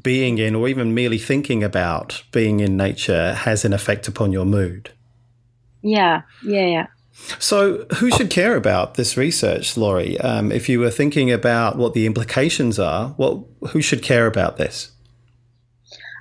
being 0.00 0.38
in 0.38 0.54
or 0.54 0.68
even 0.68 0.94
merely 0.94 1.18
thinking 1.18 1.62
about 1.62 2.22
being 2.32 2.60
in 2.60 2.76
nature 2.76 3.34
has 3.34 3.64
an 3.64 3.72
effect 3.72 4.08
upon 4.08 4.32
your 4.32 4.44
mood. 4.44 4.90
Yeah, 5.82 6.22
yeah, 6.44 6.66
yeah. 6.66 6.86
So, 7.38 7.84
who 7.96 8.10
should 8.10 8.30
care 8.30 8.56
about 8.56 8.94
this 8.94 9.16
research, 9.16 9.76
Laurie? 9.76 10.18
Um, 10.20 10.50
if 10.50 10.68
you 10.68 10.80
were 10.80 10.90
thinking 10.90 11.30
about 11.30 11.76
what 11.76 11.92
the 11.92 12.06
implications 12.06 12.78
are, 12.78 13.14
well, 13.18 13.46
who 13.68 13.82
should 13.82 14.02
care 14.02 14.26
about 14.26 14.56
this? 14.56 14.90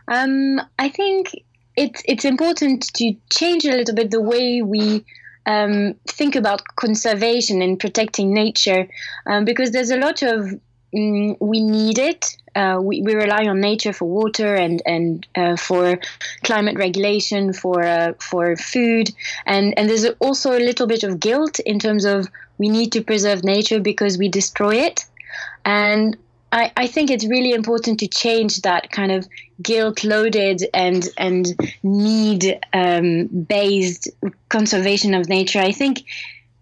Um, 0.07 0.61
I 0.77 0.89
think 0.89 1.31
it's 1.75 2.01
it's 2.05 2.25
important 2.25 2.93
to 2.95 3.15
change 3.29 3.65
a 3.65 3.71
little 3.71 3.95
bit 3.95 4.11
the 4.11 4.21
way 4.21 4.61
we 4.61 5.05
um, 5.45 5.95
think 6.07 6.35
about 6.35 6.63
conservation 6.75 7.61
and 7.61 7.79
protecting 7.79 8.33
nature 8.33 8.87
um, 9.25 9.45
because 9.45 9.71
there's 9.71 9.91
a 9.91 9.97
lot 9.97 10.21
of 10.21 10.59
mm, 10.93 11.37
we 11.39 11.63
need 11.63 11.97
it. 11.97 12.35
Uh, 12.55 12.79
we, 12.81 13.01
we 13.01 13.13
rely 13.13 13.45
on 13.47 13.61
nature 13.61 13.93
for 13.93 14.05
water 14.05 14.55
and 14.55 14.81
and 14.85 15.27
uh, 15.35 15.55
for 15.55 15.99
climate 16.43 16.77
regulation, 16.77 17.53
for 17.53 17.83
uh, 17.83 18.13
for 18.19 18.55
food, 18.57 19.11
and 19.45 19.77
and 19.77 19.89
there's 19.89 20.05
also 20.19 20.57
a 20.57 20.59
little 20.59 20.87
bit 20.87 21.03
of 21.03 21.19
guilt 21.19 21.59
in 21.59 21.79
terms 21.79 22.05
of 22.05 22.27
we 22.57 22.69
need 22.69 22.91
to 22.91 23.01
preserve 23.01 23.43
nature 23.43 23.79
because 23.79 24.17
we 24.17 24.27
destroy 24.27 24.75
it, 24.75 25.05
and 25.63 26.17
I, 26.51 26.71
I 26.75 26.87
think 26.87 27.11
it's 27.11 27.25
really 27.27 27.51
important 27.51 27.99
to 27.99 28.07
change 28.07 28.61
that 28.61 28.91
kind 28.91 29.11
of 29.11 29.27
guilt 29.61 30.03
loaded 30.03 30.63
and 30.73 31.07
and 31.17 31.47
need 31.83 32.59
um, 32.73 33.27
based 33.27 34.09
conservation 34.49 35.13
of 35.13 35.29
nature. 35.29 35.59
I 35.59 35.71
think 35.71 36.03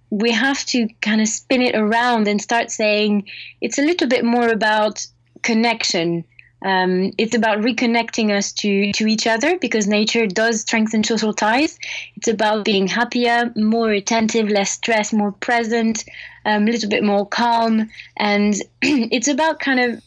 we 0.09 0.31
have 0.31 0.65
to 0.67 0.87
kind 1.01 1.21
of 1.21 1.27
spin 1.27 1.61
it 1.61 1.75
around 1.75 2.27
and 2.27 2.41
start 2.41 2.71
saying 2.71 3.29
it's 3.61 3.77
a 3.77 3.81
little 3.81 4.07
bit 4.07 4.23
more 4.23 4.49
about 4.49 5.05
connection. 5.41 6.23
Um, 6.63 7.11
it's 7.17 7.35
about 7.35 7.59
reconnecting 7.59 8.35
us 8.35 8.51
to, 8.53 8.91
to 8.93 9.07
each 9.07 9.27
other 9.27 9.57
because 9.59 9.87
nature 9.87 10.25
does 10.25 10.61
strengthen 10.61 11.03
social 11.03 11.33
ties. 11.33 11.77
It's 12.15 12.27
about 12.27 12.65
being 12.65 12.87
happier, 12.87 13.51
more 13.55 13.91
attentive, 13.91 14.49
less 14.49 14.71
stressed, 14.71 15.13
more 15.13 15.31
present, 15.33 16.03
um, 16.45 16.67
a 16.67 16.71
little 16.71 16.89
bit 16.89 17.03
more 17.03 17.27
calm. 17.27 17.89
And 18.17 18.55
it's 18.81 19.27
about 19.27 19.59
kind 19.59 19.79
of 19.79 20.01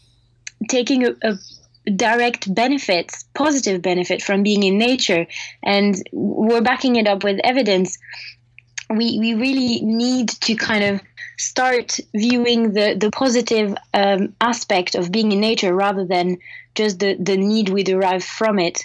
taking 0.69 1.07
a, 1.07 1.15
a 1.23 1.39
direct 1.97 2.53
benefits, 2.53 3.25
positive 3.35 3.81
benefit 3.81 4.23
from 4.23 4.43
being 4.43 4.63
in 4.63 4.77
nature. 4.77 5.27
And 5.63 5.97
we're 6.13 6.63
backing 6.63 6.97
it 6.97 7.07
up 7.07 7.23
with 7.23 7.41
evidence. 7.45 7.97
We, 8.89 9.19
we 9.21 9.35
really 9.35 9.81
need 9.83 10.31
to 10.31 10.57
kind 10.57 10.83
of 10.83 11.01
start 11.41 11.99
viewing 12.15 12.75
the, 12.75 12.95
the 12.95 13.11
positive 13.11 13.75
um, 13.95 14.35
aspect 14.41 14.95
of 14.95 15.11
being 15.11 15.33
in 15.33 15.41
nature 15.41 15.75
rather 15.75 16.05
than 16.05 16.39
just 16.75 16.99
the, 16.99 17.17
the 17.19 17.37
need 17.37 17.71
we 17.71 17.83
derive 17.83 18.23
from 18.23 18.59
it. 18.59 18.85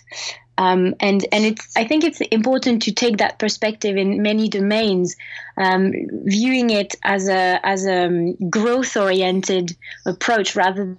Um, 0.57 0.95
and 1.01 1.25
and 1.33 1.43
it's 1.43 1.75
I 1.75 1.83
think 1.83 2.05
it's 2.05 2.21
important 2.21 2.81
to 2.83 2.93
take 2.93 3.17
that 3.17 3.39
perspective 3.39 3.97
in 3.97 4.21
many 4.21 4.47
domains, 4.47 5.17
um, 5.57 5.91
viewing 6.24 6.69
it 6.69 6.95
as 7.03 7.27
a 7.27 7.59
as 7.62 7.85
a 7.85 8.05
um, 8.05 8.50
growth 8.50 8.95
oriented 8.95 9.75
approach 10.05 10.55
rather 10.55 10.97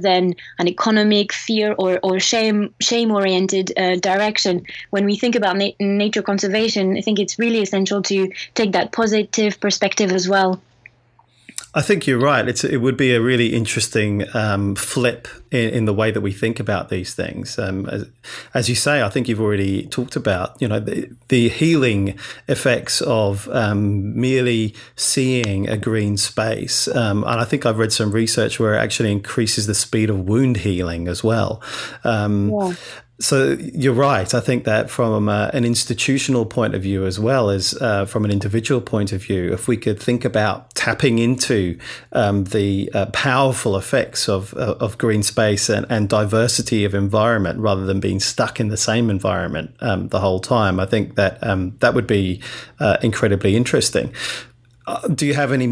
than 0.00 0.34
an 0.58 0.68
economic 0.68 1.32
fear 1.32 1.74
or, 1.78 2.00
or 2.02 2.18
shame 2.20 2.74
shame 2.80 3.10
oriented 3.10 3.72
uh, 3.78 3.96
direction. 3.96 4.64
When 4.90 5.04
we 5.04 5.16
think 5.16 5.34
about 5.36 5.56
na- 5.56 5.76
nature 5.78 6.22
conservation, 6.22 6.96
I 6.96 7.02
think 7.02 7.18
it's 7.18 7.38
really 7.38 7.62
essential 7.62 8.02
to 8.02 8.30
take 8.54 8.72
that 8.72 8.92
positive 8.92 9.60
perspective 9.60 10.10
as 10.12 10.28
well. 10.28 10.60
I 11.72 11.82
think 11.82 12.06
you're 12.06 12.18
right. 12.18 12.48
It's, 12.48 12.64
it 12.64 12.78
would 12.78 12.96
be 12.96 13.14
a 13.14 13.20
really 13.20 13.54
interesting 13.54 14.24
um, 14.34 14.74
flip 14.74 15.28
in, 15.52 15.70
in, 15.70 15.84
the 15.84 15.94
way 15.94 16.10
that 16.10 16.20
we 16.20 16.32
think 16.32 16.58
about 16.58 16.88
these 16.88 17.14
things. 17.14 17.60
Um, 17.60 17.86
as, 17.86 18.10
as, 18.54 18.68
you 18.68 18.74
say, 18.74 19.02
I 19.02 19.08
think 19.08 19.28
you've 19.28 19.40
already 19.40 19.86
talked 19.86 20.16
about, 20.16 20.60
you 20.60 20.66
know, 20.66 20.80
the, 20.80 21.08
the 21.28 21.48
healing 21.48 22.18
effects 22.48 23.00
of 23.02 23.48
um, 23.50 24.18
merely 24.20 24.74
seeing 24.96 25.68
a 25.68 25.76
green 25.76 26.16
space. 26.16 26.88
Um, 26.88 27.22
and 27.22 27.40
I 27.40 27.44
think 27.44 27.64
I've 27.64 27.78
read 27.78 27.92
some 27.92 28.10
research 28.10 28.58
where 28.58 28.74
it 28.74 28.78
actually 28.78 29.12
increases 29.12 29.68
the 29.68 29.74
speed 29.74 30.10
of 30.10 30.28
wound 30.28 30.58
healing 30.58 31.06
as 31.06 31.22
well. 31.22 31.62
Um, 32.02 32.50
yeah. 32.50 32.74
So 33.20 33.58
you're 33.74 33.92
right. 33.92 34.32
I 34.32 34.40
think 34.40 34.64
that 34.64 34.88
from 34.88 35.28
uh, 35.28 35.50
an 35.52 35.66
institutional 35.66 36.46
point 36.46 36.74
of 36.74 36.80
view, 36.80 37.04
as 37.04 37.20
well 37.20 37.50
as 37.50 37.74
uh, 37.74 38.06
from 38.06 38.24
an 38.24 38.30
individual 38.30 38.80
point 38.80 39.12
of 39.12 39.22
view, 39.22 39.52
if 39.52 39.68
we 39.68 39.76
could 39.76 40.00
think 40.00 40.24
about 40.24 40.74
tapping 40.74 41.18
into 41.18 41.78
um, 42.12 42.44
the 42.44 42.90
uh, 42.94 43.06
powerful 43.06 43.76
effects 43.76 44.26
of 44.26 44.54
uh, 44.54 44.74
of 44.80 44.96
green 44.96 45.22
space 45.22 45.68
and, 45.68 45.84
and, 45.90 46.08
diversity 46.08 46.86
of 46.86 46.94
environment, 46.94 47.58
rather 47.60 47.84
than 47.84 48.00
being 48.00 48.20
stuck 48.20 48.58
in 48.58 48.68
the 48.68 48.78
same 48.78 49.10
environment 49.10 49.74
um, 49.80 50.08
the 50.08 50.20
whole 50.20 50.40
time, 50.40 50.80
I 50.80 50.86
think 50.86 51.16
that 51.16 51.46
um, 51.46 51.76
that 51.80 51.92
would 51.92 52.06
be 52.06 52.40
uh, 52.78 52.96
incredibly 53.02 53.54
interesting. 53.54 54.14
Uh, 54.86 55.06
do 55.08 55.26
you 55.26 55.34
have 55.34 55.52
any 55.52 55.64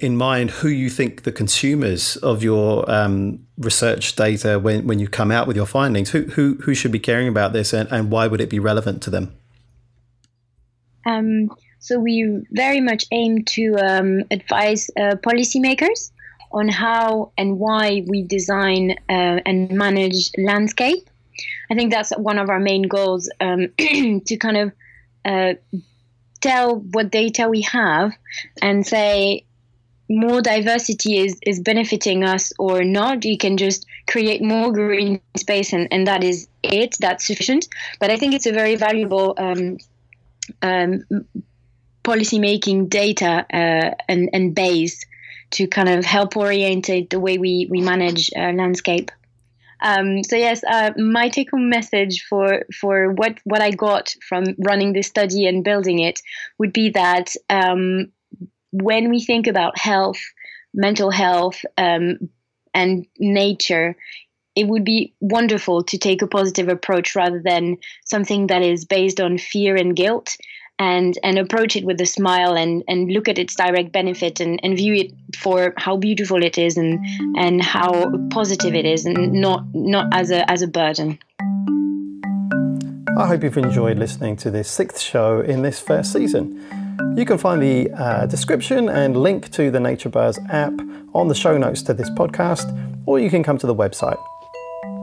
in 0.00 0.16
mind 0.16 0.50
who 0.50 0.68
you 0.68 0.88
think 0.88 1.24
the 1.24 1.32
consumers 1.32 2.16
of 2.18 2.42
your 2.42 2.88
um, 2.90 3.44
research 3.58 4.14
data 4.14 4.58
when, 4.58 4.86
when 4.86 4.98
you 4.98 5.08
come 5.08 5.30
out 5.30 5.46
with 5.46 5.56
your 5.56 5.66
findings 5.66 6.10
who, 6.10 6.22
who, 6.22 6.54
who 6.62 6.74
should 6.74 6.92
be 6.92 6.98
caring 6.98 7.28
about 7.28 7.52
this 7.52 7.72
and, 7.72 7.90
and 7.90 8.10
why 8.10 8.26
would 8.26 8.40
it 8.40 8.48
be 8.48 8.58
relevant 8.58 9.02
to 9.02 9.10
them? 9.10 9.34
Um, 11.04 11.50
so 11.80 11.98
we 11.98 12.46
very 12.52 12.80
much 12.80 13.04
aim 13.12 13.44
to 13.44 13.76
um, 13.76 14.22
advise 14.30 14.88
uh, 14.96 15.16
policymakers 15.16 16.12
on 16.52 16.68
how 16.68 17.32
and 17.36 17.58
why 17.58 18.04
we 18.06 18.22
design 18.22 18.92
uh, 19.08 19.40
and 19.44 19.70
manage 19.70 20.30
landscape. 20.38 21.10
I 21.70 21.74
think 21.74 21.92
that's 21.92 22.10
one 22.16 22.38
of 22.38 22.48
our 22.48 22.60
main 22.60 22.82
goals 22.82 23.28
um, 23.40 23.68
to 23.78 24.36
kind 24.38 24.56
of 24.56 24.72
uh, 25.24 25.54
tell 26.44 26.76
what 26.76 27.10
data 27.10 27.48
we 27.48 27.62
have 27.62 28.12
and 28.60 28.86
say 28.86 29.44
more 30.10 30.42
diversity 30.42 31.18
is, 31.18 31.38
is 31.46 31.60
benefiting 31.60 32.22
us 32.22 32.52
or 32.58 32.84
not. 32.84 33.24
You 33.24 33.38
can 33.38 33.56
just 33.56 33.86
create 34.06 34.42
more 34.42 34.70
green 34.70 35.20
space 35.38 35.72
and, 35.72 35.88
and 35.90 36.06
that 36.06 36.22
is 36.22 36.46
it. 36.62 36.96
That's 37.00 37.26
sufficient. 37.26 37.66
But 37.98 38.10
I 38.10 38.16
think 38.16 38.34
it's 38.34 38.46
a 38.46 38.52
very 38.52 38.76
valuable 38.76 39.34
um, 39.38 39.78
um, 40.60 41.04
policy 42.02 42.38
making 42.38 42.88
data 42.88 43.46
uh, 43.50 43.94
and, 44.06 44.28
and 44.34 44.54
base 44.54 45.06
to 45.52 45.66
kind 45.66 45.88
of 45.88 46.04
help 46.04 46.36
orientate 46.36 47.08
the 47.08 47.20
way 47.20 47.38
we, 47.38 47.66
we 47.70 47.80
manage 47.80 48.30
uh, 48.36 48.52
landscape. 48.52 49.10
Um, 49.82 50.22
so 50.24 50.36
yes, 50.36 50.62
uh, 50.64 50.92
my 50.96 51.28
take-home 51.28 51.68
message 51.68 52.24
for 52.28 52.64
for 52.80 53.12
what 53.12 53.38
what 53.44 53.60
I 53.60 53.70
got 53.70 54.14
from 54.28 54.44
running 54.58 54.92
this 54.92 55.08
study 55.08 55.46
and 55.46 55.64
building 55.64 55.98
it 55.98 56.20
would 56.58 56.72
be 56.72 56.90
that 56.90 57.34
um, 57.50 58.12
when 58.70 59.10
we 59.10 59.20
think 59.20 59.46
about 59.46 59.78
health, 59.78 60.20
mental 60.72 61.10
health, 61.10 61.64
um, 61.78 62.18
and 62.74 63.06
nature, 63.18 63.96
it 64.56 64.66
would 64.66 64.84
be 64.84 65.14
wonderful 65.20 65.84
to 65.84 65.98
take 65.98 66.22
a 66.22 66.26
positive 66.26 66.68
approach 66.68 67.14
rather 67.14 67.40
than 67.40 67.76
something 68.04 68.48
that 68.48 68.62
is 68.62 68.84
based 68.84 69.20
on 69.20 69.38
fear 69.38 69.76
and 69.76 69.96
guilt 69.96 70.36
and 70.78 71.18
and 71.22 71.38
approach 71.38 71.76
it 71.76 71.84
with 71.84 72.00
a 72.00 72.06
smile 72.06 72.56
and 72.56 72.82
and 72.88 73.10
look 73.12 73.28
at 73.28 73.38
its 73.38 73.54
direct 73.54 73.92
benefit 73.92 74.40
and, 74.40 74.58
and 74.64 74.76
view 74.76 74.94
it 74.94 75.12
for 75.36 75.72
how 75.76 75.96
beautiful 75.96 76.42
it 76.42 76.58
is 76.58 76.76
and 76.76 77.04
and 77.36 77.62
how 77.62 78.12
positive 78.30 78.74
it 78.74 78.84
is 78.84 79.04
and 79.04 79.32
not 79.32 79.64
not 79.74 80.06
as 80.12 80.30
a 80.30 80.50
as 80.50 80.62
a 80.62 80.66
burden. 80.66 81.18
I 83.16 83.28
hope 83.28 83.44
you've 83.44 83.56
enjoyed 83.56 83.96
listening 83.96 84.36
to 84.38 84.50
this 84.50 84.68
sixth 84.68 85.00
show 85.00 85.40
in 85.40 85.62
this 85.62 85.78
first 85.78 86.12
season. 86.12 86.60
You 87.16 87.24
can 87.24 87.38
find 87.38 87.62
the 87.62 87.90
uh, 87.92 88.26
description 88.26 88.88
and 88.88 89.16
link 89.16 89.52
to 89.52 89.70
the 89.70 89.78
Nature 89.78 90.08
Buzz 90.08 90.38
app 90.50 90.72
on 91.14 91.28
the 91.28 91.34
show 91.34 91.56
notes 91.56 91.82
to 91.82 91.94
this 91.94 92.10
podcast, 92.10 92.66
or 93.06 93.20
you 93.20 93.30
can 93.30 93.44
come 93.44 93.56
to 93.58 93.68
the 93.68 93.74
website. 93.74 94.20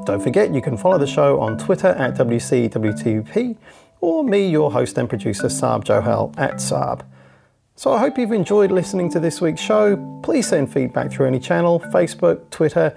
Don't 0.05 0.21
forget, 0.21 0.53
you 0.53 0.61
can 0.61 0.75
follow 0.75 0.97
the 0.97 1.07
show 1.07 1.39
on 1.39 1.57
Twitter 1.57 1.87
at 1.87 2.15
WCWTP 2.15 3.55
or 4.01 4.23
me, 4.23 4.47
your 4.47 4.71
host 4.71 4.97
and 4.97 5.07
producer, 5.07 5.47
Sarb 5.47 5.85
Johal 5.85 6.37
at 6.37 6.55
Sarb. 6.55 7.05
So 7.75 7.93
I 7.93 7.99
hope 7.99 8.17
you've 8.17 8.31
enjoyed 8.31 8.71
listening 8.71 9.09
to 9.11 9.19
this 9.19 9.39
week's 9.41 9.61
show. 9.61 9.95
Please 10.23 10.47
send 10.47 10.71
feedback 10.71 11.11
through 11.11 11.27
any 11.27 11.39
channel, 11.39 11.79
Facebook, 11.91 12.49
Twitter, 12.49 12.95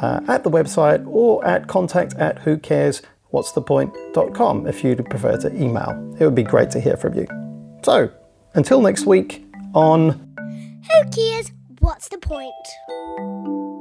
uh, 0.00 0.20
at 0.28 0.44
the 0.44 0.50
website, 0.50 1.06
or 1.06 1.44
at 1.44 1.66
contact 1.66 2.14
at 2.14 2.38
who 2.38 2.56
cares 2.56 3.02
what's 3.30 3.52
the 3.52 3.60
point.com 3.60 4.66
if 4.66 4.84
you'd 4.84 5.04
prefer 5.10 5.36
to 5.38 5.54
email. 5.54 6.16
It 6.18 6.24
would 6.24 6.34
be 6.34 6.42
great 6.42 6.70
to 6.70 6.80
hear 6.80 6.96
from 6.96 7.14
you. 7.14 7.26
So, 7.82 8.10
until 8.54 8.80
next 8.80 9.06
week 9.06 9.44
on 9.74 10.10
Who 10.10 11.10
Cares 11.10 11.52
What's 11.80 12.08
the 12.08 12.18
Point? 12.18 13.71